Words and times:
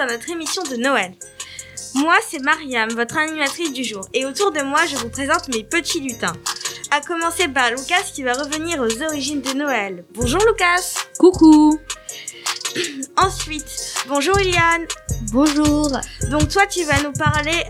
dans 0.00 0.06
notre 0.06 0.30
émission 0.30 0.62
de 0.62 0.76
Noël. 0.76 1.12
Moi, 1.94 2.14
c'est 2.26 2.40
Mariam, 2.40 2.88
votre 2.90 3.18
animatrice 3.18 3.70
du 3.72 3.84
jour, 3.84 4.08
et 4.14 4.24
autour 4.24 4.50
de 4.50 4.60
moi, 4.62 4.86
je 4.86 4.96
vous 4.96 5.10
présente 5.10 5.48
mes 5.48 5.62
petits 5.62 6.00
lutins. 6.00 6.32
À 6.90 7.00
commencer 7.00 7.48
par 7.48 7.70
Lucas 7.70 8.04
qui 8.14 8.22
va 8.22 8.32
revenir 8.32 8.80
aux 8.80 9.02
origines 9.02 9.42
de 9.42 9.52
Noël. 9.52 10.04
Bonjour 10.14 10.40
Lucas 10.46 11.04
Coucou 11.18 11.78
Ensuite, 13.16 13.94
bonjour 14.08 14.40
Iliane 14.40 14.86
Bonjour 15.32 15.90
Donc 16.30 16.48
toi, 16.48 16.66
tu 16.66 16.82
vas 16.84 17.02
nous 17.02 17.12
parler 17.12 17.62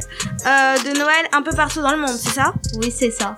euh, 0.46 0.78
de 0.84 0.98
Noël 0.98 1.26
un 1.32 1.42
peu 1.42 1.50
partout 1.50 1.82
dans 1.82 1.92
le 1.92 2.00
monde, 2.00 2.16
c'est 2.16 2.34
ça? 2.34 2.54
Oui, 2.76 2.94
c'est 2.96 3.10
ça. 3.10 3.36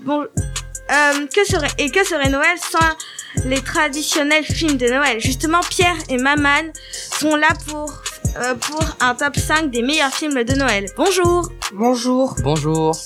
Bon, 0.00 0.22
euh, 0.22 1.26
que 1.34 1.44
serait, 1.44 1.70
et 1.78 1.90
que 1.90 2.04
serait 2.04 2.30
Noël 2.30 2.56
sans 2.58 2.96
les 3.44 3.60
traditionnels 3.60 4.44
films 4.44 4.78
de 4.78 4.88
Noël? 4.88 5.20
Justement, 5.20 5.60
Pierre 5.68 5.96
et 6.08 6.16
Maman 6.16 6.72
sont 7.18 7.36
là 7.36 7.48
pour, 7.68 7.92
euh, 8.38 8.54
pour 8.54 8.82
un 9.00 9.14
top 9.14 9.36
5 9.36 9.70
des 9.70 9.82
meilleurs 9.82 10.12
films 10.12 10.44
de 10.44 10.54
Noël. 10.54 10.86
Bonjour 10.96 11.50
Bonjour. 11.72 12.36
Bonjour. 12.42 12.96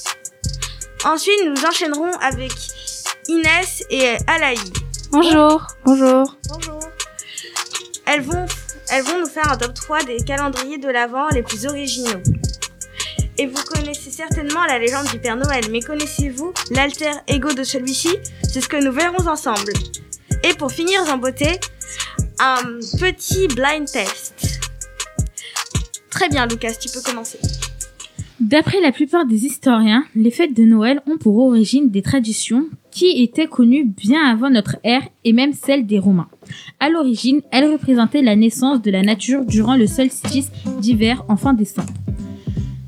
Ensuite, 1.04 1.40
nous 1.46 1.64
enchaînerons 1.66 2.12
avec 2.20 2.52
Inès 3.28 3.82
et 3.90 4.16
Alaï. 4.26 4.58
Bonjour 5.10 5.66
Bonjour 5.84 6.36
Bonjour. 6.48 6.80
Elles 8.06 8.22
vont, 8.22 8.46
elles 8.90 9.04
vont 9.04 9.20
nous 9.20 9.28
faire 9.28 9.50
un 9.50 9.56
top 9.56 9.74
3 9.74 10.02
des 10.02 10.18
calendriers 10.18 10.78
de 10.78 10.88
l'Avent 10.88 11.28
les 11.32 11.42
plus 11.42 11.66
originaux. 11.66 12.20
Et 13.38 13.46
vous 13.46 13.62
connaissez 13.64 14.10
certainement 14.10 14.64
la 14.66 14.78
légende 14.78 15.06
du 15.06 15.18
Père 15.18 15.36
Noël, 15.36 15.64
mais 15.70 15.80
connaissez-vous 15.80 16.52
l'alter 16.70 17.12
ego 17.28 17.52
de 17.52 17.64
celui-ci? 17.64 18.16
C'est 18.42 18.60
ce 18.60 18.68
que 18.68 18.76
nous 18.76 18.92
verrons 18.92 19.26
ensemble. 19.26 19.72
Et 20.42 20.54
pour 20.54 20.72
finir 20.72 21.02
en 21.08 21.16
beauté, 21.16 21.58
un 22.38 22.62
petit 22.98 23.48
blind 23.48 23.90
test. 23.90 24.59
Très 26.20 26.28
bien, 26.28 26.46
Lucas, 26.46 26.74
tu 26.78 26.90
peux 26.90 27.00
commencer. 27.00 27.38
D'après 28.40 28.78
la 28.82 28.92
plupart 28.92 29.24
des 29.24 29.46
historiens, 29.46 30.04
les 30.14 30.30
fêtes 30.30 30.54
de 30.54 30.64
Noël 30.64 31.00
ont 31.06 31.16
pour 31.16 31.38
origine 31.38 31.88
des 31.88 32.02
traditions 32.02 32.66
qui 32.90 33.22
étaient 33.22 33.46
connues 33.46 33.86
bien 33.86 34.22
avant 34.26 34.50
notre 34.50 34.76
ère 34.84 35.00
et 35.24 35.32
même 35.32 35.54
celles 35.54 35.86
des 35.86 35.98
Romains. 35.98 36.28
À 36.78 36.90
l'origine, 36.90 37.40
elles 37.52 37.72
représentaient 37.72 38.20
la 38.20 38.36
naissance 38.36 38.82
de 38.82 38.90
la 38.90 39.00
nature 39.00 39.46
durant 39.46 39.76
le 39.76 39.86
solstice 39.86 40.52
d'hiver 40.78 41.24
en 41.28 41.38
fin 41.38 41.54
décembre. 41.54 41.94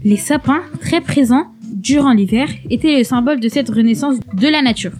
Les 0.04 0.18
sapins, 0.18 0.60
très 0.82 1.00
présents 1.00 1.46
durant 1.62 2.12
l'hiver, 2.12 2.48
étaient 2.68 2.98
le 2.98 3.02
symbole 3.02 3.40
de 3.40 3.48
cette 3.48 3.70
renaissance 3.70 4.16
de 4.34 4.48
la 4.48 4.60
nature. 4.60 4.92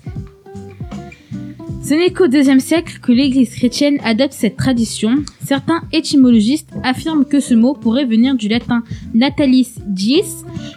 Ce 1.85 1.95
n'est 1.95 2.13
qu'au 2.13 2.29
deuxième 2.29 2.61
siècle 2.61 3.01
que 3.03 3.11
l'Église 3.11 3.57
chrétienne 3.57 3.99
adopte 4.05 4.35
cette 4.35 4.57
tradition. 4.57 5.25
Certains 5.45 5.83
étymologistes 5.93 6.71
affirment 6.85 7.25
que 7.25 7.41
ce 7.41 7.55
mot 7.55 7.75
pourrait 7.75 8.05
venir 8.05 8.37
du 8.37 8.47
latin 8.47 8.85
natalis 9.15 9.75
dies, 9.87 10.23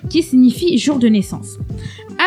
qui 0.09 0.23
signifie 0.23 0.79
jour 0.79 0.97
de 0.97 1.07
naissance. 1.07 1.59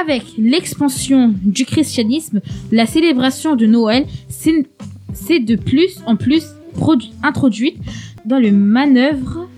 Avec 0.00 0.22
l'expansion 0.38 1.34
du 1.42 1.64
christianisme, 1.64 2.40
la 2.70 2.86
célébration 2.86 3.56
de 3.56 3.66
Noël 3.66 4.06
s'est 4.28 5.40
de 5.40 5.56
plus 5.56 5.98
en 6.06 6.14
plus 6.14 6.44
introduite 7.24 7.78
dans 8.24 8.38
le 8.38 8.52
manœuvre 8.52 9.48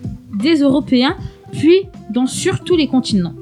des 0.43 0.61
Européens, 0.61 1.17
puis 1.53 1.83
dans 2.09 2.27
sur 2.27 2.65
tous 2.65 2.77
les 2.77 2.87
continents. 2.87 3.35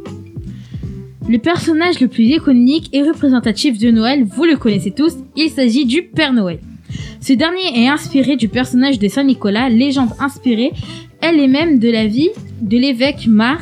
Le 1.28 1.38
personnage 1.38 2.00
le 2.00 2.08
plus 2.08 2.24
iconique 2.24 2.88
et 2.92 3.02
représentatif 3.02 3.78
de 3.78 3.90
Noël, 3.90 4.24
vous 4.24 4.44
le 4.44 4.56
connaissez 4.56 4.90
tous, 4.92 5.14
il 5.36 5.50
s'agit 5.50 5.84
du 5.84 6.02
Père 6.02 6.32
Noël. 6.32 6.58
Ce 7.20 7.34
dernier 7.34 7.82
est 7.84 7.88
inspiré 7.88 8.36
du 8.36 8.48
personnage 8.48 8.98
de 8.98 9.08
Saint 9.08 9.24
Nicolas, 9.24 9.68
légende 9.68 10.10
inspirée 10.20 10.72
elle-même 11.20 11.78
de 11.78 11.90
la 11.90 12.06
vie 12.06 12.30
de 12.62 12.78
l'évêque 12.78 13.26
Mar 13.26 13.58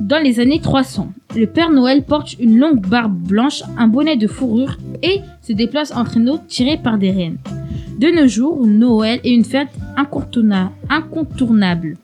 dans 0.00 0.18
les 0.18 0.40
années 0.40 0.60
300. 0.60 1.12
Le 1.36 1.46
Père 1.46 1.70
Noël 1.70 2.02
porte 2.02 2.34
une 2.40 2.58
longue 2.58 2.84
barbe 2.86 3.14
blanche, 3.16 3.62
un 3.78 3.86
bonnet 3.86 4.16
de 4.16 4.26
fourrure 4.26 4.78
et 5.02 5.20
se 5.42 5.52
déplace 5.52 5.92
en 5.94 6.04
traîneau 6.04 6.38
tiré 6.48 6.78
par 6.82 6.98
des 6.98 7.10
rennes. 7.10 7.38
De 7.98 8.08
nos 8.08 8.26
jours, 8.26 8.66
Noël 8.66 9.20
est 9.22 9.32
une 9.32 9.44
fête 9.44 9.68
incontourna- 9.96 10.72
incontournable. 10.90 11.96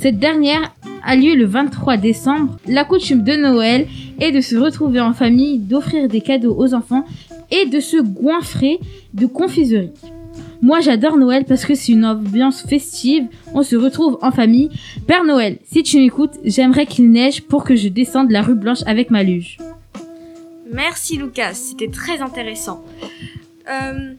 Cette 0.00 0.18
dernière 0.18 0.74
a 1.04 1.14
lieu 1.14 1.34
le 1.34 1.44
23 1.44 1.96
décembre. 1.96 2.56
La 2.66 2.84
coutume 2.84 3.22
de 3.22 3.36
Noël 3.36 3.86
est 4.22 4.30
de 4.30 4.40
se 4.40 4.54
retrouver 4.56 5.00
en 5.00 5.12
famille, 5.12 5.58
d'offrir 5.58 6.08
des 6.08 6.20
cadeaux 6.20 6.54
aux 6.56 6.74
enfants 6.74 7.04
et 7.50 7.66
de 7.66 7.80
se 7.80 7.96
goinfrer 7.96 8.78
de 9.14 9.26
confiserie. 9.26 9.90
Moi 10.62 10.78
j'adore 10.80 11.16
Noël 11.16 11.44
parce 11.44 11.64
que 11.64 11.74
c'est 11.74 11.90
une 11.90 12.04
ambiance 12.04 12.62
festive, 12.62 13.24
on 13.52 13.64
se 13.64 13.74
retrouve 13.74 14.18
en 14.22 14.30
famille. 14.30 14.70
Père 15.08 15.24
Noël, 15.24 15.58
si 15.64 15.82
tu 15.82 15.98
m'écoutes, 15.98 16.38
j'aimerais 16.44 16.86
qu'il 16.86 17.10
neige 17.10 17.42
pour 17.42 17.64
que 17.64 17.74
je 17.74 17.88
descende 17.88 18.30
la 18.30 18.42
rue 18.42 18.54
Blanche 18.54 18.82
avec 18.86 19.10
ma 19.10 19.24
luge. 19.24 19.58
Merci 20.72 21.16
Lucas, 21.16 21.54
c'était 21.54 21.90
très 21.90 22.20
intéressant. 22.20 22.84
Euh, 23.68 24.12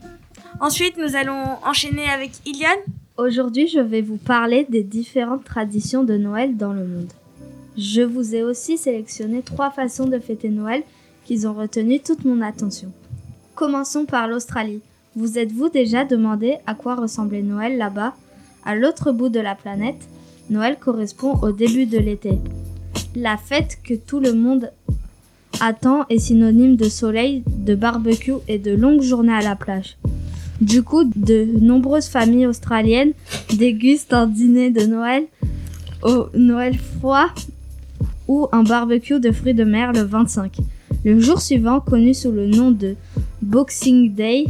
ensuite, 0.59 0.97
nous 0.97 1.15
allons 1.15 1.43
enchaîner 1.65 2.09
avec 2.09 2.31
Iliane. 2.45 2.71
Aujourd'hui, 3.17 3.69
je 3.69 3.79
vais 3.79 4.01
vous 4.01 4.17
parler 4.17 4.65
des 4.67 4.83
différentes 4.83 5.45
traditions 5.45 6.03
de 6.03 6.17
Noël 6.17 6.57
dans 6.57 6.73
le 6.73 6.85
monde. 6.85 7.13
Je 7.77 8.01
vous 8.01 8.35
ai 8.35 8.43
aussi 8.43 8.77
sélectionné 8.77 9.41
trois 9.41 9.71
façons 9.71 10.05
de 10.05 10.19
fêter 10.19 10.49
Noël 10.49 10.83
qui 11.25 11.47
ont 11.47 11.53
retenu 11.53 11.99
toute 11.99 12.23
mon 12.23 12.41
attention. 12.41 12.91
Commençons 13.55 14.05
par 14.05 14.27
l'Australie. 14.27 14.81
Vous 15.15 15.39
êtes-vous 15.39 15.69
déjà 15.69 16.05
demandé 16.05 16.57
à 16.67 16.75
quoi 16.75 16.95
ressemblait 16.95 17.41
Noël 17.41 17.77
là-bas 17.77 18.13
À 18.63 18.75
l'autre 18.75 19.11
bout 19.11 19.29
de 19.29 19.39
la 19.39 19.55
planète, 19.55 20.07
Noël 20.49 20.77
correspond 20.79 21.39
au 21.41 21.51
début 21.51 21.85
de 21.85 21.97
l'été. 21.97 22.37
La 23.15 23.37
fête 23.37 23.79
que 23.83 23.93
tout 23.95 24.19
le 24.19 24.33
monde 24.33 24.71
attend 25.59 26.05
est 26.09 26.19
synonyme 26.19 26.75
de 26.75 26.89
soleil, 26.89 27.43
de 27.47 27.73
barbecue 27.73 28.33
et 28.47 28.59
de 28.59 28.75
longues 28.75 29.01
journées 29.01 29.33
à 29.33 29.41
la 29.41 29.55
plage. 29.55 29.97
Du 30.61 30.83
coup, 30.83 31.03
de 31.03 31.47
nombreuses 31.59 32.07
familles 32.07 32.47
australiennes 32.47 33.13
dégustent 33.57 34.13
un 34.13 34.27
dîner 34.27 34.69
de 34.69 34.85
Noël 34.85 35.25
au 36.03 36.27
Noël 36.35 36.77
froid 36.77 37.29
ou 38.27 38.47
un 38.51 38.63
barbecue 38.63 39.19
de 39.19 39.31
fruits 39.31 39.53
de 39.53 39.63
mer 39.63 39.93
le 39.93 40.01
25. 40.01 40.57
Le 41.03 41.19
jour 41.19 41.41
suivant, 41.41 41.79
connu 41.79 42.13
sous 42.13 42.31
le 42.31 42.47
nom 42.47 42.71
de 42.71 42.95
Boxing 43.41 44.13
Day, 44.13 44.45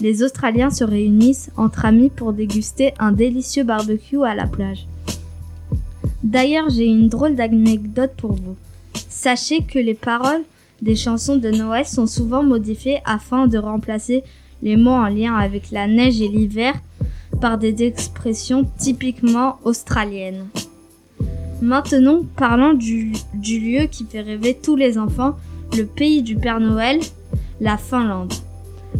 les 0.00 0.22
Australiens 0.22 0.70
se 0.70 0.84
réunissent 0.84 1.50
entre 1.56 1.84
amis 1.84 2.10
pour 2.10 2.32
déguster 2.32 2.94
un 2.98 3.12
délicieux 3.12 3.64
barbecue 3.64 4.22
à 4.24 4.34
la 4.34 4.46
plage. 4.46 4.86
D'ailleurs, 6.22 6.70
j'ai 6.70 6.86
une 6.86 7.08
drôle 7.08 7.36
d'anecdote 7.36 8.12
pour 8.16 8.32
vous. 8.32 8.56
Sachez 9.08 9.62
que 9.62 9.78
les 9.78 9.94
paroles 9.94 10.42
des 10.80 10.96
chansons 10.96 11.36
de 11.36 11.50
Noël 11.50 11.86
sont 11.86 12.06
souvent 12.06 12.42
modifiées 12.42 13.00
afin 13.04 13.46
de 13.46 13.58
remplacer 13.58 14.24
les 14.62 14.76
mots 14.76 14.90
en 14.90 15.08
lien 15.08 15.34
avec 15.34 15.70
la 15.70 15.86
neige 15.86 16.20
et 16.20 16.28
l'hiver 16.28 16.74
par 17.40 17.58
des 17.58 17.82
expressions 17.82 18.66
typiquement 18.78 19.58
australiennes. 19.64 20.46
Maintenant, 21.62 22.22
parlons 22.36 22.74
du, 22.74 23.12
lieu 23.34 23.86
qui 23.86 24.04
fait 24.04 24.20
rêver 24.20 24.58
tous 24.60 24.76
les 24.76 24.98
enfants, 24.98 25.34
le 25.76 25.86
pays 25.86 26.22
du 26.22 26.36
Père 26.36 26.60
Noël, 26.60 27.00
la 27.60 27.76
Finlande. 27.76 28.32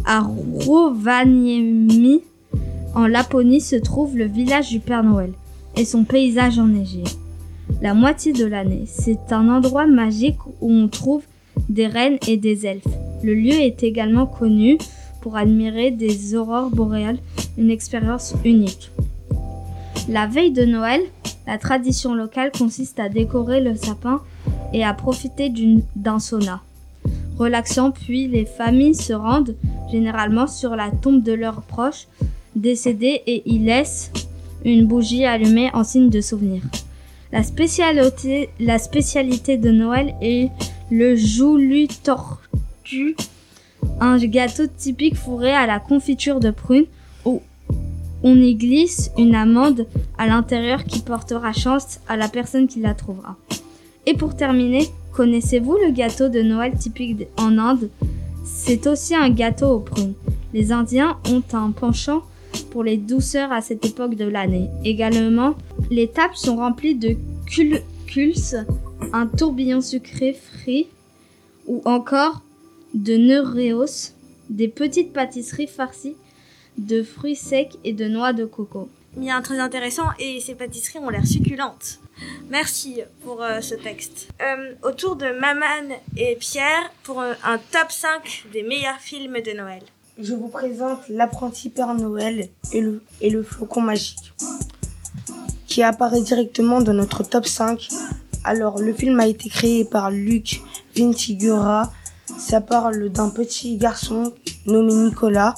À 0.05 0.21
Rovaniemi, 0.21 2.21
en 2.95 3.07
Laponie, 3.07 3.61
se 3.61 3.75
trouve 3.75 4.17
le 4.17 4.25
village 4.25 4.69
du 4.69 4.79
Père 4.79 5.03
Noël 5.03 5.31
et 5.75 5.85
son 5.85 6.03
paysage 6.03 6.59
enneigé. 6.59 7.03
La 7.81 7.93
moitié 7.93 8.33
de 8.33 8.45
l'année, 8.45 8.85
c'est 8.87 9.31
un 9.31 9.49
endroit 9.49 9.87
magique 9.87 10.39
où 10.61 10.71
on 10.71 10.87
trouve 10.87 11.23
des 11.69 11.87
reines 11.87 12.17
et 12.27 12.37
des 12.37 12.65
elfes. 12.65 12.83
Le 13.23 13.33
lieu 13.33 13.53
est 13.53 13.83
également 13.83 14.25
connu 14.25 14.77
pour 15.21 15.35
admirer 15.35 15.91
des 15.91 16.35
aurores 16.35 16.69
boréales, 16.69 17.17
une 17.57 17.71
expérience 17.71 18.35
unique. 18.43 18.91
La 20.07 20.27
veille 20.27 20.51
de 20.51 20.65
Noël, 20.65 21.01
la 21.47 21.57
tradition 21.57 22.13
locale 22.13 22.51
consiste 22.51 22.99
à 22.99 23.09
décorer 23.09 23.61
le 23.61 23.75
sapin 23.75 24.21
et 24.73 24.83
à 24.83 24.93
profiter 24.93 25.51
d'un 25.95 26.19
sauna. 26.19 26.61
Relaxant, 27.37 27.91
puis 27.91 28.27
les 28.27 28.45
familles 28.45 28.95
se 28.95 29.13
rendent 29.13 29.55
généralement 29.91 30.47
sur 30.47 30.75
la 30.75 30.89
tombe 30.89 31.21
de 31.21 31.33
leurs 31.33 31.61
proches 31.61 32.07
décédés 32.55 33.21
et 33.27 33.43
y 33.49 33.59
laissent 33.59 34.11
une 34.63 34.87
bougie 34.87 35.25
allumée 35.25 35.69
en 35.73 35.83
signe 35.83 36.09
de 36.09 36.21
souvenir. 36.21 36.63
La 37.31 37.43
spécialité, 37.43 38.49
de 39.57 39.71
Noël 39.71 40.15
est 40.21 40.49
le 40.89 41.15
joulu 41.15 41.87
tortu, 41.87 43.15
un 43.99 44.17
gâteau 44.17 44.67
typique 44.67 45.15
fourré 45.15 45.51
à 45.51 45.67
la 45.67 45.79
confiture 45.79 46.39
de 46.39 46.51
prune 46.51 46.85
on 48.25 48.41
y 48.41 48.55
glisse 48.55 49.11
une 49.19 49.35
amande 49.35 49.85
à 50.17 50.25
l'intérieur 50.25 50.83
qui 50.83 50.99
portera 50.99 51.53
chance 51.53 51.99
à 52.07 52.17
la 52.17 52.27
personne 52.27 52.67
qui 52.67 52.79
la 52.79 52.95
trouvera. 52.95 53.37
Et 54.07 54.15
pour 54.15 54.35
terminer, 54.35 54.87
connaissez-vous 55.13 55.77
le 55.77 55.91
gâteau 55.91 56.27
de 56.27 56.41
Noël 56.41 56.73
typique 56.73 57.27
en 57.37 57.59
Inde? 57.59 57.87
C'est 58.43 58.87
aussi 58.87 59.15
un 59.15 59.29
gâteau 59.29 59.67
aux 59.67 59.79
prunes. 59.79 60.15
Les 60.55 60.71
Indiens 60.71 61.19
ont 61.29 61.43
un 61.53 61.69
penchant 61.69 62.23
pour 62.71 62.83
les 62.83 62.97
douceurs 62.97 63.51
à 63.51 63.61
cette 63.61 63.85
époque 63.85 64.15
de 64.15 64.25
l'année. 64.25 64.69
Également 64.83 65.53
Les 65.91 66.07
tables 66.07 66.35
sont 66.35 66.55
remplies 66.55 66.95
de 66.95 67.15
culculus, 67.45 68.55
un 69.13 69.27
tourbillon 69.27 69.81
sucré 69.81 70.33
frit, 70.33 70.87
ou 71.67 71.83
encore 71.85 72.41
de 72.95 73.17
neuréos, 73.17 74.13
des 74.49 74.67
petites 74.67 75.13
pâtisseries 75.13 75.67
farcies 75.67 76.15
de 76.77 77.03
fruits 77.03 77.35
secs 77.35 77.77
et 77.83 77.93
de 77.93 78.05
noix 78.05 78.33
de 78.33 78.45
coco. 78.45 78.89
Bien 79.15 79.41
très 79.41 79.59
intéressant 79.59 80.07
et 80.19 80.41
ces 80.41 80.55
pâtisseries 80.55 80.99
ont 80.99 81.09
l'air 81.09 81.25
succulentes. 81.25 81.99
Merci 82.49 83.01
pour 83.23 83.41
euh, 83.41 83.61
ce 83.61 83.75
texte. 83.75 84.27
Euh, 84.41 84.73
autour 84.83 85.15
de 85.15 85.27
Maman 85.39 85.95
et 86.17 86.35
Pierre 86.35 86.91
pour 87.03 87.21
un, 87.21 87.33
un 87.43 87.57
top 87.57 87.91
5 87.91 88.45
des 88.53 88.63
meilleurs 88.63 88.99
films 88.99 89.41
de 89.41 89.51
Noël. 89.51 89.83
Je 90.17 90.33
vous 90.33 90.47
présente 90.47 90.99
L'apprenti 91.09 91.69
Père 91.69 91.93
Noël 91.93 92.47
et 92.71 92.79
le, 92.79 93.01
et 93.19 93.29
le 93.29 93.43
flocon 93.43 93.81
magique, 93.81 94.33
qui 95.67 95.83
apparaît 95.83 96.21
directement 96.21 96.79
dans 96.79 96.93
notre 96.93 97.23
top 97.23 97.45
5. 97.45 97.89
Alors, 98.45 98.79
le 98.79 98.93
film 98.93 99.19
a 99.19 99.27
été 99.27 99.49
créé 99.49 99.83
par 99.83 100.11
Luc 100.11 100.61
Vintigura. 100.95 101.91
Ça 102.37 102.61
parle 102.61 103.09
d'un 103.09 103.29
petit 103.29 103.75
garçon 103.75 104.33
nommé 104.65 104.93
Nicolas 104.93 105.53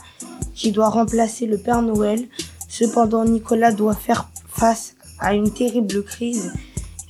qui 0.57 0.71
doit 0.71 0.89
remplacer 0.89 1.45
le 1.45 1.57
Père 1.57 1.81
Noël. 1.81 2.27
Cependant, 2.67 3.23
Nicolas 3.23 3.71
doit 3.71 3.95
faire 3.95 4.29
face 4.49 4.95
à 5.19 5.33
une 5.33 5.53
terrible 5.53 6.03
crise 6.03 6.51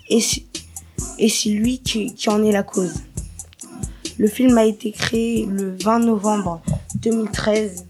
et 0.10 0.20
c'est 0.20 1.50
lui 1.50 1.80
qui, 1.80 2.14
en 2.28 2.44
est 2.44 2.52
la 2.52 2.64
cause. 2.64 3.02
Le 4.18 4.28
film 4.28 4.58
a 4.58 4.66
été 4.66 4.92
créé 4.92 5.46
le 5.46 5.76
20 5.78 6.00
novembre 6.00 6.62
2013. 7.02 7.86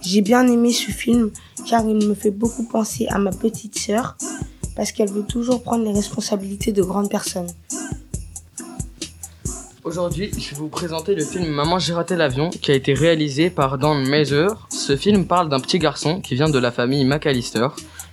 J'ai 0.00 0.20
bien 0.20 0.46
aimé 0.48 0.72
ce 0.72 0.90
film 0.90 1.30
car 1.68 1.86
il 1.86 2.06
me 2.06 2.14
fait 2.14 2.30
beaucoup 2.30 2.64
penser 2.64 3.06
à 3.08 3.18
ma 3.18 3.30
petite 3.30 3.78
sœur 3.78 4.16
parce 4.74 4.90
qu'elle 4.90 5.10
veut 5.10 5.22
toujours 5.22 5.62
prendre 5.62 5.84
les 5.84 5.92
responsabilités 5.92 6.72
de 6.72 6.82
grandes 6.82 7.10
personnes. 7.10 7.50
Aujourd'hui, 9.84 10.30
je 10.38 10.50
vais 10.50 10.56
vous 10.60 10.68
présenter 10.68 11.16
le 11.16 11.24
film 11.24 11.48
Maman 11.48 11.80
j'ai 11.80 11.92
raté 11.92 12.14
l'avion 12.14 12.50
qui 12.50 12.70
a 12.70 12.74
été 12.74 12.94
réalisé 12.94 13.50
par 13.50 13.78
Dan 13.78 14.06
Mazer. 14.08 14.68
Ce 14.70 14.96
film 14.96 15.26
parle 15.26 15.48
d'un 15.48 15.58
petit 15.58 15.80
garçon 15.80 16.20
qui 16.20 16.36
vient 16.36 16.48
de 16.48 16.58
la 16.60 16.70
famille 16.70 17.04
McAllister. 17.04 17.66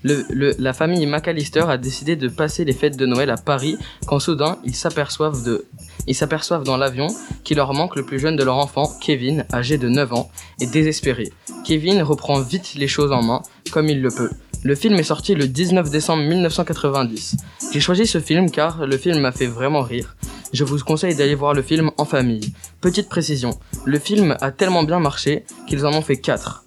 La 0.03 0.73
famille 0.73 1.05
McAllister 1.05 1.65
a 1.67 1.77
décidé 1.77 2.15
de 2.15 2.27
passer 2.27 2.65
les 2.65 2.73
fêtes 2.73 2.97
de 2.97 3.05
Noël 3.05 3.29
à 3.29 3.37
Paris 3.37 3.77
quand 4.07 4.17
soudain 4.17 4.57
ils 4.63 4.73
s'aperçoivent 4.73 5.59
ils 6.07 6.15
s'aperçoivent 6.15 6.63
dans 6.63 6.77
l'avion 6.77 7.05
qu'il 7.43 7.57
leur 7.57 7.71
manque 7.75 7.95
le 7.95 8.03
plus 8.03 8.17
jeune 8.17 8.35
de 8.35 8.43
leur 8.43 8.57
enfant, 8.57 8.91
Kevin, 8.99 9.45
âgé 9.53 9.77
de 9.77 9.89
9 9.89 10.13
ans, 10.13 10.31
et 10.59 10.65
désespéré. 10.65 11.31
Kevin 11.65 12.01
reprend 12.01 12.39
vite 12.41 12.73
les 12.77 12.87
choses 12.87 13.11
en 13.11 13.21
main, 13.21 13.43
comme 13.71 13.89
il 13.89 14.01
le 14.01 14.09
peut. 14.09 14.31
Le 14.63 14.73
film 14.73 14.95
est 14.95 15.03
sorti 15.03 15.35
le 15.35 15.47
19 15.47 15.91
décembre 15.91 16.23
1990. 16.23 17.37
J'ai 17.71 17.79
choisi 17.79 18.07
ce 18.07 18.19
film 18.19 18.49
car 18.49 18.87
le 18.87 18.97
film 18.97 19.19
m'a 19.19 19.31
fait 19.31 19.45
vraiment 19.45 19.81
rire. 19.81 20.15
Je 20.51 20.63
vous 20.63 20.79
conseille 20.79 21.15
d'aller 21.15 21.35
voir 21.35 21.53
le 21.53 21.61
film 21.61 21.91
en 21.97 22.05
famille. 22.05 22.53
Petite 22.81 23.07
précision, 23.07 23.59
le 23.85 23.99
film 23.99 24.35
a 24.41 24.51
tellement 24.51 24.83
bien 24.83 24.99
marché 24.99 25.45
qu'ils 25.67 25.85
en 25.85 25.93
ont 25.93 26.01
fait 26.01 26.17
4. 26.17 26.65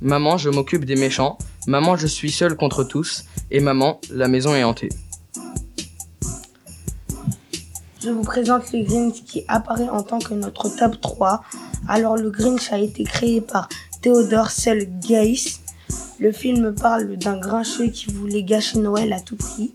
Maman, 0.00 0.36
je 0.36 0.50
m'occupe 0.50 0.84
des 0.84 0.94
méchants. 0.94 1.38
Maman, 1.66 1.96
je 1.96 2.06
suis 2.06 2.30
seul 2.30 2.56
contre 2.56 2.84
tous. 2.84 3.24
Et 3.50 3.58
maman, 3.58 4.00
la 4.10 4.28
maison 4.28 4.54
est 4.54 4.62
hantée. 4.62 4.88
Je 8.02 8.10
vous 8.10 8.22
présente 8.22 8.72
le 8.72 8.84
Grinch 8.84 9.24
qui 9.24 9.44
apparaît 9.48 9.88
en 9.88 10.02
tant 10.02 10.18
que 10.18 10.34
notre 10.34 10.68
top 10.68 11.00
3. 11.00 11.42
Alors 11.88 12.16
le 12.16 12.30
Grinch 12.30 12.70
a 12.70 12.78
été 12.78 13.02
créé 13.02 13.40
par 13.40 13.68
Theodore 14.02 14.50
Selgeiss. 14.50 15.60
Le 16.20 16.30
film 16.30 16.74
parle 16.74 17.16
d'un 17.16 17.38
grincheux 17.38 17.88
qui 17.88 18.12
voulait 18.12 18.44
gâcher 18.44 18.78
Noël 18.78 19.12
à 19.12 19.20
tout 19.20 19.36
prix. 19.36 19.72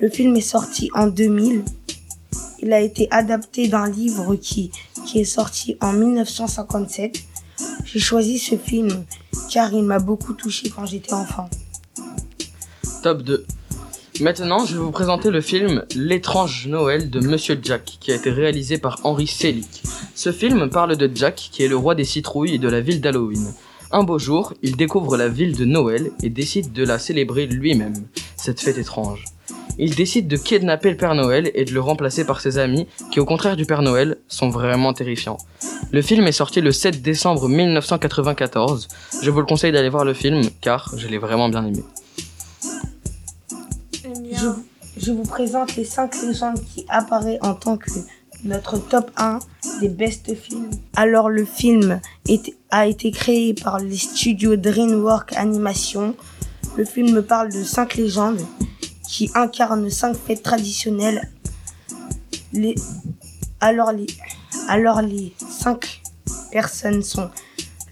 Le 0.00 0.10
film 0.10 0.36
est 0.36 0.40
sorti 0.40 0.90
en 0.92 1.06
2000. 1.06 1.64
Il 2.66 2.72
a 2.72 2.80
été 2.80 3.06
adapté 3.12 3.68
d'un 3.68 3.88
livre 3.88 4.34
qui, 4.34 4.72
est 5.14 5.22
sorti 5.22 5.76
en 5.80 5.92
1957. 5.92 7.22
J'ai 7.84 8.00
choisi 8.00 8.40
ce 8.40 8.56
film 8.56 9.04
car 9.52 9.72
il 9.72 9.84
m'a 9.84 10.00
beaucoup 10.00 10.32
touché 10.32 10.68
quand 10.68 10.84
j'étais 10.84 11.12
enfant. 11.12 11.48
Top 13.04 13.22
2. 13.22 13.46
Maintenant, 14.20 14.66
je 14.66 14.74
vais 14.74 14.82
vous 14.82 14.90
présenter 14.90 15.30
le 15.30 15.40
film 15.40 15.84
L'étrange 15.94 16.66
Noël 16.66 17.08
de 17.08 17.20
Monsieur 17.20 17.56
Jack, 17.62 17.98
qui 18.00 18.10
a 18.10 18.16
été 18.16 18.30
réalisé 18.30 18.78
par 18.78 18.98
Henry 19.04 19.28
Selick. 19.28 19.84
Ce 20.16 20.32
film 20.32 20.68
parle 20.68 20.96
de 20.96 21.08
Jack, 21.14 21.36
qui 21.52 21.62
est 21.62 21.68
le 21.68 21.76
roi 21.76 21.94
des 21.94 22.02
citrouilles 22.02 22.56
et 22.56 22.58
de 22.58 22.68
la 22.68 22.80
ville 22.80 23.00
d'Halloween. 23.00 23.54
Un 23.92 24.02
beau 24.02 24.18
jour, 24.18 24.54
il 24.62 24.74
découvre 24.74 25.16
la 25.16 25.28
ville 25.28 25.56
de 25.56 25.64
Noël 25.64 26.10
et 26.24 26.30
décide 26.30 26.72
de 26.72 26.82
la 26.82 26.98
célébrer 26.98 27.46
lui-même, 27.46 28.08
cette 28.36 28.60
fête 28.60 28.78
étrange. 28.78 29.22
Il 29.78 29.94
décide 29.94 30.26
de 30.26 30.36
kidnapper 30.36 30.90
le 30.90 30.96
Père 30.96 31.14
Noël 31.14 31.50
et 31.54 31.64
de 31.64 31.72
le 31.72 31.80
remplacer 31.80 32.24
par 32.24 32.40
ses 32.40 32.56
amis, 32.58 32.86
qui 33.12 33.20
au 33.20 33.26
contraire 33.26 33.56
du 33.56 33.66
Père 33.66 33.82
Noël, 33.82 34.16
sont 34.26 34.48
vraiment 34.48 34.94
terrifiants. 34.94 35.36
Le 35.92 36.00
film 36.00 36.26
est 36.26 36.32
sorti 36.32 36.62
le 36.62 36.72
7 36.72 37.02
décembre 37.02 37.48
1994. 37.48 38.88
Je 39.22 39.30
vous 39.30 39.40
le 39.40 39.46
conseille 39.46 39.72
d'aller 39.72 39.90
voir 39.90 40.04
le 40.04 40.14
film, 40.14 40.42
car 40.62 40.94
je 40.96 41.06
l'ai 41.08 41.18
vraiment 41.18 41.50
bien 41.50 41.66
aimé. 41.66 41.84
Je, 44.02 44.48
je, 44.96 45.12
vous 45.12 45.24
présente 45.24 45.76
les 45.76 45.84
5 45.84 46.22
légendes 46.22 46.60
qui 46.74 46.86
apparaissent 46.88 47.38
en 47.42 47.54
tant 47.54 47.76
que 47.76 47.90
notre 48.44 48.78
top 48.78 49.10
1 49.16 49.40
des 49.80 49.88
best 49.88 50.34
films. 50.34 50.70
Alors 50.94 51.28
le 51.28 51.44
film 51.44 52.00
a 52.70 52.86
été 52.86 53.10
créé 53.10 53.54
par 53.54 53.78
les 53.78 53.96
studios 53.96 54.56
DreamWorks 54.56 55.34
Animation. 55.36 56.14
Le 56.76 56.84
film 56.84 57.22
parle 57.22 57.52
de 57.52 57.62
5 57.62 57.94
légendes 57.96 58.40
qui 59.16 59.30
incarnent 59.34 59.88
5 59.88 60.14
fêtes 60.14 60.42
traditionnelles. 60.42 61.30
Les, 62.52 62.74
alors 63.60 63.90
les, 63.90 64.06
alors 64.68 65.00
les 65.00 65.32
5 65.48 66.02
personnes 66.50 67.02
sont 67.02 67.30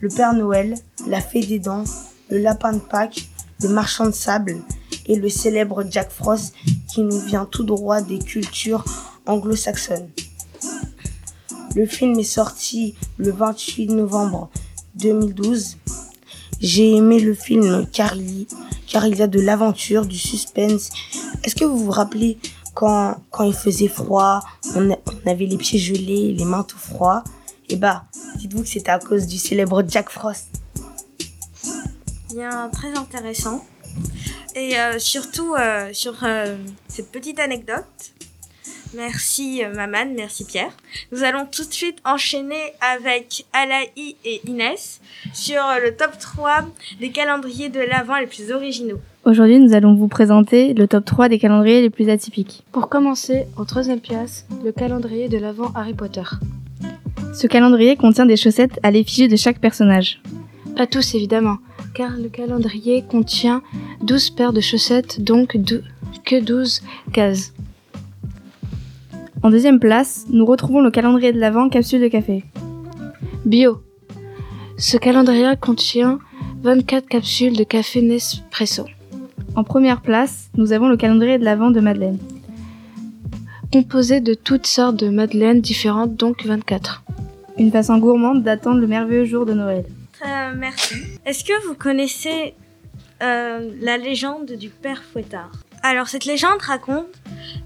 le 0.00 0.10
Père 0.10 0.34
Noël, 0.34 0.74
la 1.06 1.22
Fée 1.22 1.40
des 1.40 1.58
Dents, 1.58 1.84
le 2.28 2.36
Lapin 2.36 2.74
de 2.74 2.78
Pâques, 2.78 3.26
le 3.62 3.70
Marchand 3.70 4.04
de 4.04 4.10
Sable, 4.10 4.58
et 5.06 5.16
le 5.16 5.30
célèbre 5.30 5.82
Jack 5.88 6.10
Frost 6.10 6.54
qui 6.92 7.00
nous 7.00 7.20
vient 7.20 7.46
tout 7.46 7.64
droit 7.64 8.02
des 8.02 8.18
cultures 8.18 8.84
anglo-saxonnes. 9.24 10.10
Le 11.74 11.86
film 11.86 12.18
est 12.18 12.22
sorti 12.22 12.96
le 13.16 13.30
28 13.30 13.86
novembre 13.92 14.50
2012. 14.96 15.78
J'ai 16.60 16.94
aimé 16.94 17.18
le 17.18 17.32
film 17.32 17.86
car 17.90 18.14
car 18.88 19.06
il 19.06 19.16
y 19.16 19.22
a 19.22 19.26
de 19.26 19.40
l'aventure, 19.40 20.06
du 20.06 20.18
suspense. 20.18 20.90
Est-ce 21.42 21.54
que 21.54 21.64
vous 21.64 21.78
vous 21.78 21.90
rappelez 21.90 22.38
quand, 22.74 23.16
quand 23.30 23.44
il 23.44 23.54
faisait 23.54 23.88
froid, 23.88 24.40
on, 24.74 24.90
avait 25.26 25.46
les 25.46 25.56
pieds 25.56 25.78
gelés, 25.78 26.32
les 26.32 26.44
mains 26.44 26.62
tout 26.64 26.78
froids? 26.78 27.24
Et 27.68 27.76
bah, 27.76 28.04
dites-vous 28.36 28.62
que 28.62 28.68
c'était 28.68 28.90
à 28.90 28.98
cause 28.98 29.26
du 29.26 29.38
célèbre 29.38 29.82
Jack 29.86 30.10
Frost. 30.10 30.48
Bien, 32.34 32.68
très 32.70 32.94
intéressant. 32.96 33.64
Et 34.54 34.78
euh, 34.78 34.98
surtout 34.98 35.54
euh, 35.54 35.92
sur 35.92 36.14
euh, 36.22 36.56
cette 36.88 37.10
petite 37.10 37.40
anecdote. 37.40 38.13
Merci 38.96 39.62
Maman, 39.74 40.12
merci 40.14 40.44
Pierre. 40.44 40.70
Nous 41.10 41.24
allons 41.24 41.46
tout 41.50 41.64
de 41.64 41.72
suite 41.72 41.98
enchaîner 42.04 42.72
avec 42.80 43.44
Alaï 43.52 44.16
et 44.24 44.40
Inès 44.46 45.00
sur 45.32 45.60
le 45.82 45.96
top 45.96 46.18
3 46.18 46.66
des 47.00 47.10
calendriers 47.10 47.70
de 47.70 47.80
l'Avent 47.80 48.18
les 48.18 48.26
plus 48.26 48.52
originaux. 48.52 49.00
Aujourd'hui, 49.24 49.58
nous 49.58 49.74
allons 49.74 49.94
vous 49.94 50.06
présenter 50.06 50.74
le 50.74 50.86
top 50.86 51.04
3 51.04 51.28
des 51.28 51.38
calendriers 51.38 51.80
les 51.80 51.90
plus 51.90 52.08
atypiques. 52.08 52.62
Pour 52.72 52.88
commencer, 52.88 53.46
en 53.56 53.64
troisième 53.64 54.00
place, 54.00 54.46
le 54.64 54.70
calendrier 54.70 55.28
de 55.28 55.38
l'Avent 55.38 55.72
Harry 55.74 55.94
Potter. 55.94 56.24
Ce 57.32 57.46
calendrier 57.46 57.96
contient 57.96 58.26
des 58.26 58.36
chaussettes 58.36 58.78
à 58.82 58.90
l'effigie 58.90 59.28
de 59.28 59.36
chaque 59.36 59.58
personnage. 59.58 60.20
Pas 60.76 60.86
tous 60.86 61.14
évidemment, 61.14 61.56
car 61.94 62.16
le 62.16 62.28
calendrier 62.28 63.02
contient 63.02 63.62
12 64.02 64.30
paires 64.30 64.52
de 64.52 64.60
chaussettes, 64.60 65.22
donc 65.22 65.56
que 66.24 66.40
12 66.40 66.82
cases. 67.12 67.52
En 69.44 69.50
deuxième 69.50 69.78
place, 69.78 70.24
nous 70.30 70.46
retrouvons 70.46 70.80
le 70.80 70.90
calendrier 70.90 71.30
de 71.30 71.38
l'Avent 71.38 71.68
capsule 71.68 72.00
de 72.00 72.08
café. 72.08 72.44
Bio. 73.44 73.82
Ce 74.78 74.96
calendrier 74.96 75.52
contient 75.60 76.18
24 76.62 77.06
capsules 77.06 77.54
de 77.54 77.62
café 77.62 78.00
Nespresso. 78.00 78.86
En 79.54 79.62
première 79.62 80.00
place, 80.00 80.48
nous 80.56 80.72
avons 80.72 80.88
le 80.88 80.96
calendrier 80.96 81.38
de 81.38 81.44
l'Avent 81.44 81.70
de 81.70 81.80
Madeleine. 81.80 82.18
Composé 83.70 84.22
de 84.22 84.32
toutes 84.32 84.66
sortes 84.66 84.96
de 84.96 85.10
madeleines 85.10 85.60
différentes, 85.60 86.16
donc 86.16 86.46
24. 86.46 87.04
Une 87.58 87.70
façon 87.70 87.98
gourmande 87.98 88.42
d'attendre 88.42 88.80
le 88.80 88.86
merveilleux 88.86 89.26
jour 89.26 89.44
de 89.44 89.52
Noël. 89.52 89.84
Euh, 90.24 90.54
merci. 90.56 90.94
Est-ce 91.26 91.44
que 91.44 91.66
vous 91.68 91.74
connaissez 91.74 92.54
euh, 93.22 93.70
la 93.82 93.98
légende 93.98 94.52
du 94.52 94.70
Père 94.70 95.02
Fouettard? 95.04 95.50
Alors 95.84 96.08
cette 96.08 96.24
légende 96.24 96.62
raconte 96.62 97.14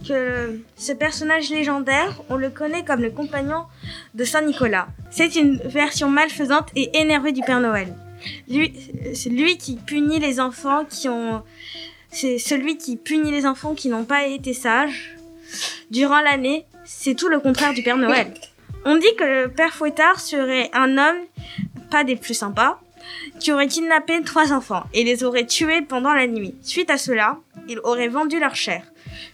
que 0.07 0.61
ce 0.77 0.91
personnage 0.91 1.51
légendaire, 1.51 2.21
on 2.29 2.35
le 2.35 2.51
connaît 2.51 2.85
comme 2.85 3.01
le 3.01 3.11
compagnon 3.11 3.63
de 4.15 4.25
Saint 4.25 4.43
Nicolas. 4.43 4.89
C'est 5.09 5.37
une 5.37 5.59
version 5.59 6.11
malfaisante 6.11 6.69
et 6.75 6.99
énervée 6.99 7.31
du 7.31 7.43
Père 7.43 7.61
Noël. 7.61 7.95
C'est 9.15 9.31
lui 9.31 9.57
qui 9.57 9.77
punit 9.77 10.19
les 10.19 10.41
enfants 10.41 10.85
qui 10.85 11.09
ont 11.09 11.45
c'est 12.11 12.39
celui 12.39 12.77
qui 12.77 12.97
punit 12.97 13.31
les 13.31 13.47
enfants 13.47 13.75
qui 13.77 13.89
n'ont 13.89 14.05
pas 14.05 14.27
été 14.27 14.53
sages. 14.53 15.17
Durant 15.93 16.21
l'année, 16.21 16.65
c'est 16.85 17.15
tout 17.15 17.29
le 17.29 17.39
contraire 17.39 17.73
du 17.73 17.85
Père 17.85 17.99
Noël. 17.99 18.35
On 18.85 18.97
dit 18.97 19.15
que 19.17 19.45
le 19.45 19.49
Père 19.49 19.75
Fouettard 19.75 20.19
serait 20.19 20.71
un 20.73 20.99
homme, 20.99 21.19
pas 21.89 22.03
des 22.03 22.17
plus 22.17 22.35
sympas, 22.35 22.81
qui 23.41 23.53
aurait 23.53 23.69
kidnappé 23.69 24.21
trois 24.23 24.53
enfants 24.53 24.85
et 24.93 25.05
les 25.05 25.25
aurait 25.25 25.47
tués 25.47 25.83
pendant 25.83 26.13
la 26.13 26.27
nuit. 26.27 26.55
Suite 26.63 26.91
à 26.91 26.99
cela, 26.99 27.39
il 27.69 27.79
aurait 27.81 28.09
vendu 28.09 28.39
leur 28.41 28.55
chair. 28.55 28.85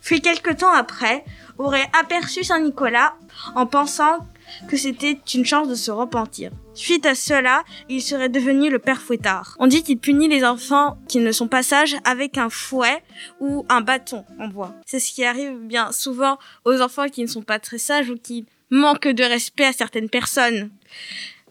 Puis 0.02 0.20
quelque 0.20 0.52
temps 0.52 0.72
après, 0.72 1.24
aurait 1.58 1.88
aperçu 1.98 2.44
Saint 2.44 2.60
Nicolas 2.60 3.14
en 3.54 3.66
pensant 3.66 4.26
que 4.68 4.76
c'était 4.76 5.18
une 5.34 5.44
chance 5.44 5.68
de 5.68 5.74
se 5.74 5.90
repentir. 5.90 6.50
Suite 6.74 7.06
à 7.06 7.14
cela, 7.14 7.64
il 7.88 8.02
serait 8.02 8.28
devenu 8.28 8.70
le 8.70 8.78
père 8.78 9.00
fouettard. 9.00 9.56
On 9.58 9.66
dit 9.66 9.82
qu'il 9.82 9.98
punit 9.98 10.28
les 10.28 10.44
enfants 10.44 10.98
qui 11.08 11.18
ne 11.18 11.32
sont 11.32 11.48
pas 11.48 11.62
sages 11.62 11.96
avec 12.04 12.36
un 12.36 12.50
fouet 12.50 13.02
ou 13.40 13.64
un 13.68 13.80
bâton 13.80 14.24
en 14.38 14.48
bois. 14.48 14.74
C'est 14.84 14.98
ce 14.98 15.12
qui 15.12 15.24
arrive 15.24 15.56
bien 15.60 15.92
souvent 15.92 16.38
aux 16.64 16.80
enfants 16.80 17.08
qui 17.08 17.22
ne 17.22 17.28
sont 17.28 17.42
pas 17.42 17.58
très 17.58 17.78
sages 17.78 18.10
ou 18.10 18.16
qui 18.16 18.46
manquent 18.70 19.08
de 19.08 19.24
respect 19.24 19.66
à 19.66 19.72
certaines 19.72 20.10
personnes. 20.10 20.70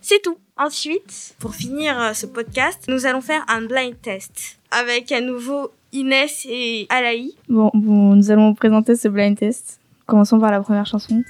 C'est 0.03 0.21
tout. 0.21 0.37
Ensuite, 0.57 1.33
pour 1.39 1.55
finir 1.55 1.99
euh, 1.99 2.13
ce 2.13 2.25
podcast, 2.27 2.79
nous 2.87 3.05
allons 3.07 3.21
faire 3.21 3.43
un 3.47 3.61
blind 3.63 3.99
test 4.01 4.57
avec 4.69 5.11
à 5.11 5.19
nouveau 5.21 5.71
Inès 5.93 6.45
et 6.47 6.85
Alaï. 6.89 7.33
Bon, 7.49 7.71
bon, 7.73 8.15
nous 8.15 8.29
allons 8.29 8.49
vous 8.49 8.53
présenter 8.55 8.95
ce 8.95 9.07
blind 9.07 9.37
test. 9.37 9.79
Commençons 10.05 10.39
par 10.39 10.51
la 10.51 10.59
première 10.61 10.85
chanson. 10.85 11.23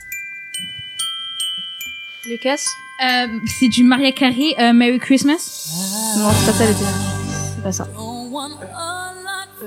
Lucas 2.25 2.58
Euh, 3.03 3.27
c'est 3.60 3.68
du 3.70 3.84
Maria 3.84 4.12
Carey, 4.12 4.56
euh, 4.60 4.74
Merry 4.74 5.00
Christmas. 5.00 5.70
Non, 6.18 6.30
c'est 6.32 6.46
pas 6.51 6.58
ça 6.58 6.65
le 6.68 6.74
titre. 6.74 6.89
C'est 7.56 7.63
pas 7.63 7.72
ça. 7.72 7.88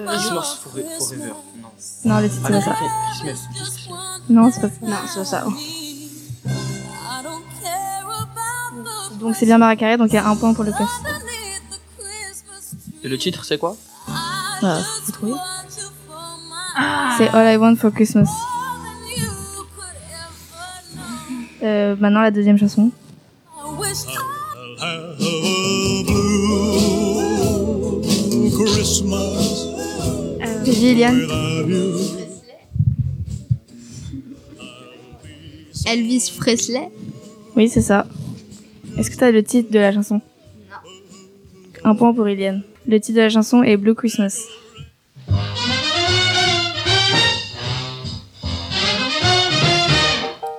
Christmas 0.06 0.58
Fore- 0.62 0.98
Forever. 0.98 1.32
Non. 1.62 1.70
Non, 2.04 2.18
le 2.20 2.28
titre, 2.28 2.42
c'est 2.46 2.52
pas 2.52 2.60
ça. 2.60 2.76
Christmas. 3.24 3.48
Non, 4.28 4.50
c'est 4.50 4.60
pas 4.60 4.68
ça. 4.68 4.74
Non, 4.82 4.96
c'est 5.06 5.18
pas 5.20 5.24
ça. 5.24 5.46
Donc 9.20 9.34
c'est 9.34 9.46
bien 9.46 9.58
Mara 9.58 9.76
Carré, 9.76 9.96
donc 9.96 10.08
il 10.10 10.14
y 10.14 10.18
a 10.18 10.26
un 10.26 10.36
point 10.36 10.52
pour 10.54 10.64
le 10.64 10.72
classe. 10.72 10.88
Et 13.02 13.08
le 13.08 13.18
titre, 13.18 13.44
c'est 13.44 13.58
quoi? 13.58 13.76
Voilà, 14.60 14.80
vous 15.04 15.12
trouvez 15.12 15.32
C'est 17.18 17.28
All 17.28 17.54
I 17.54 17.56
Want 17.56 17.76
for 17.76 17.92
Christmas. 17.92 18.28
Euh, 21.62 21.96
maintenant 21.98 22.20
la 22.20 22.30
deuxième 22.30 22.58
chanson. 22.58 22.90
J'ai 30.64 30.72
dit 30.72 30.86
Eliane. 30.88 31.20
Elvis 35.86 36.32
Presley? 36.36 36.90
Oui, 37.56 37.68
c'est 37.68 37.80
ça. 37.80 38.06
Est-ce 38.98 39.10
que 39.10 39.16
t'as 39.16 39.30
le 39.30 39.42
titre 39.42 39.70
de 39.70 39.78
la 39.78 39.92
chanson? 39.92 40.20
Non. 40.70 40.76
Un 41.84 41.94
point 41.94 42.14
pour 42.14 42.26
Eliane. 42.26 42.62
Le 42.86 42.98
titre 42.98 43.16
de 43.16 43.22
la 43.22 43.28
chanson 43.28 43.62
est 43.62 43.76
Blue 43.76 43.94
Christmas. 43.94 44.40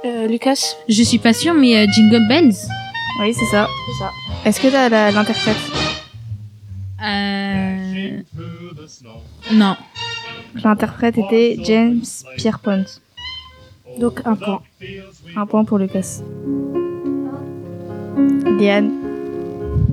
Euh, 0.05 0.27
Lucas? 0.27 0.75
Je 0.87 1.03
suis 1.03 1.17
pas 1.17 1.33
sûre, 1.33 1.55
mais 1.55 1.77
euh, 1.77 1.87
Jingle 1.91 2.27
Bells. 2.27 2.55
Oui, 3.21 3.33
c'est 3.33 3.45
ça. 3.45 3.67
C'est 3.87 4.03
ça. 4.03 4.11
Est-ce 4.45 4.61
que 4.61 4.67
t'as 4.67 5.11
l'interprète? 5.11 5.57
Euh... 7.03 8.21
Non. 9.51 9.75
L'interprète 10.63 11.17
était 11.17 11.57
James 11.63 12.03
Pierpont. 12.37 12.85
Donc 13.99 14.21
un 14.25 14.35
point. 14.35 14.61
Un 15.35 15.45
point 15.47 15.65
pour 15.65 15.79
Lucas. 15.79 16.21
Eliane. 18.57 18.91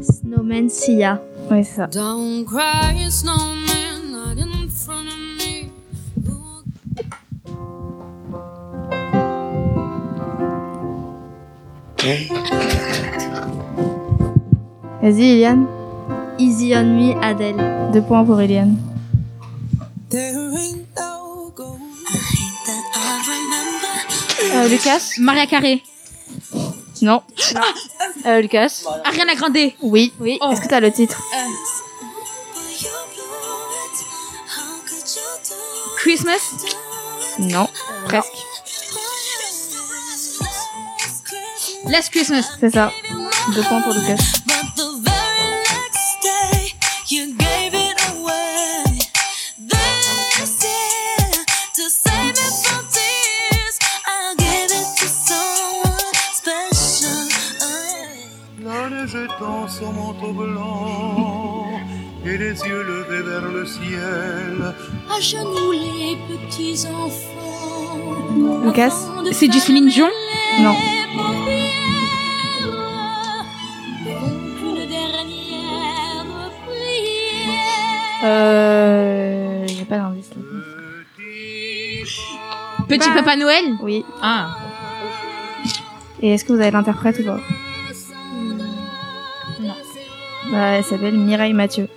Snowman 0.01 0.71
Sia. 0.71 1.21
Oui, 1.51 1.65
c'est 1.65 1.77
ça. 1.77 1.87
Don't 1.87 2.47
cry, 2.47 3.11
snowman, 3.11 4.11
not 4.11 4.39
in 4.39 4.69
front 4.71 5.07
of 5.07 5.19
me. 5.37 5.71
Vas-y, 15.03 15.33
Eliane. 15.33 15.67
Easy 16.39 16.75
on 16.75 16.85
Me 16.85 17.15
Adele. 17.23 17.91
Deux 17.93 18.01
points 18.01 18.25
pour 18.25 18.41
Eliane. 18.41 18.79
Euh, 24.55 24.69
Lucas 24.69 25.17
Maria 25.19 25.47
Carey. 25.47 25.83
Non. 27.03 27.23
euh, 28.27 28.41
Lucas 28.41 28.83
Ariana 29.05 29.35
Grande. 29.35 29.57
Oui. 29.83 30.13
Oui. 30.21 30.39
Est-ce 30.51 30.61
que 30.61 30.69
t'as 30.69 30.81
le 30.81 30.93
titre 30.93 31.21
Christmas? 35.99 36.41
Non. 37.39 37.69
Presque. 38.07 38.33
Last 41.89 42.11
Christmas. 42.11 42.45
C'est 42.61 42.71
ça. 42.71 42.93
Deux 43.55 43.63
points 43.63 43.81
pour 43.83 43.93
Lucas. 43.93 44.17
Étend 59.15 59.69
son 59.69 59.93
manteau 59.93 60.33
blanc 60.33 61.67
et 62.27 62.37
les 62.37 62.61
yeux 62.61 62.83
levés 62.83 63.23
vers 63.23 63.49
le 63.49 63.65
ciel. 63.65 64.75
À 65.09 65.21
genoux 65.21 65.71
les 65.71 66.17
petits 66.29 66.85
enfants. 66.89 68.65
Lucas 68.65 68.93
C'est 69.31 69.47
du 69.47 69.61
Céline 69.61 69.89
Dion 69.89 70.09
Non. 70.61 70.75
Euh. 78.35 79.67
J'ai 79.69 79.85
pas 79.85 79.99
d'indice. 79.99 80.31
là. 80.31 80.43
Petit 82.89 83.11
Papa 83.11 83.37
Noël. 83.37 83.65
Oui. 83.83 84.05
Ah. 84.23 84.57
Et 86.23 86.31
est-ce 86.33 86.45
que 86.45 86.53
vous 86.53 86.61
avez 86.61 86.71
l'interprète 86.71 87.19
ou 87.21 87.25
pas? 87.25 87.41
Non. 89.61 89.75
Bah, 90.51 90.77
elle 90.77 90.85
s'appelle 90.85 91.15
Mireille 91.15 91.53
Mathieu. 91.53 91.89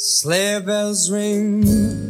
Sleigh 0.00 0.60
bells 0.60 1.10
ring, 1.10 1.64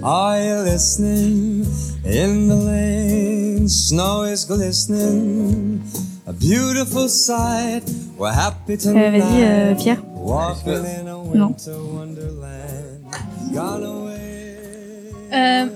are 0.04 0.38
you 0.42 0.56
listening? 0.56 1.64
In 2.04 2.46
the 2.48 2.54
lane, 2.54 3.66
snow 3.66 4.24
is 4.24 4.44
glistening. 4.44 5.82
A 6.26 6.34
beautiful 6.34 7.08
sight, 7.08 7.82
we're 8.18 8.30
happy 8.30 8.74
Euh, 8.74 8.76
tonight. 8.76 9.20
Vas-y, 9.20 9.42
euh, 9.42 9.74
Pierre. 9.74 10.02
Walking 10.04 10.84
in 10.84 11.08
a 11.08 11.16
Non. 11.34 11.48
winter 11.48 11.78
wonderland. 11.82 13.06
Gone 13.54 13.84
away 13.84 15.14
Euh, 15.32 15.68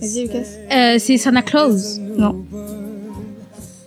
Vas-y, 0.00 0.22
Lucas. 0.22 0.48
euh, 0.72 0.98
c'est 0.98 1.18
Santa 1.18 1.42
Claus. 1.42 1.98
Non. 1.98 2.42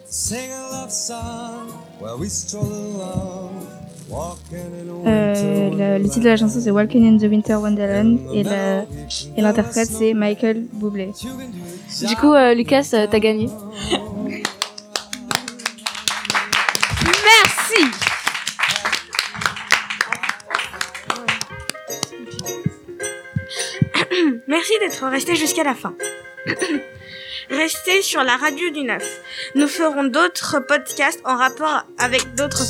Sing 0.08 0.52
a 0.52 0.72
love 0.84 0.92
song 0.92 1.74
while 2.00 2.18
we 2.20 2.30
stroll 2.30 2.66
along. 2.72 3.59
Euh, 4.12 5.70
le, 5.98 6.04
le 6.04 6.10
titre 6.10 6.24
de 6.26 6.30
la 6.30 6.38
chanson 6.38 6.60
c'est 6.60 6.72
Walking 6.72 7.06
in 7.08 7.18
the 7.18 7.30
Winter 7.30 7.56
Wonderland 7.56 8.18
et 8.34 8.44
la- 8.44 8.84
et 9.38 9.42
l'interprète 9.42 9.88
c'est 9.88 10.14
Michael 10.14 10.66
Bublé. 10.74 11.12
Du 12.08 12.16
coup, 12.16 12.34
euh, 12.34 12.54
Lucas, 12.54 12.90
euh, 12.94 13.08
t'as 13.10 13.20
gagné. 13.20 13.50
Merci. 17.06 17.86
Merci 24.48 24.72
d'être 24.82 25.06
resté 25.08 25.36
jusqu'à 25.36 25.64
la 25.64 25.76
fin. 25.76 25.94
Restez 27.50 28.02
sur 28.02 28.24
la 28.24 28.38
radio 28.38 28.70
du 28.70 28.84
9. 28.84 29.04
Nous 29.56 29.68
ferons 29.68 30.04
d'autres 30.04 30.60
podcasts 30.68 31.22
en 31.26 31.36
rapport 31.36 31.84
avec 31.98 32.36
d'autres. 32.36 32.64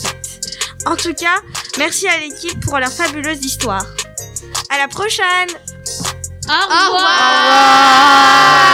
En 0.86 0.96
tout 0.96 1.14
cas, 1.14 1.42
merci 1.78 2.08
à 2.08 2.18
l'équipe 2.20 2.60
pour 2.62 2.80
leur 2.80 2.92
fabuleuse 2.92 3.44
histoire. 3.44 3.86
À 4.70 4.78
la 4.78 4.88
prochaine 4.88 5.50
Au 6.48 6.52
revoir. 6.52 6.86
revoir. 6.94 8.69